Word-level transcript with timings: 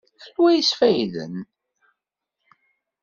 Anwa 0.27 0.47
i 0.51 0.55
yesfayden? 0.57 1.33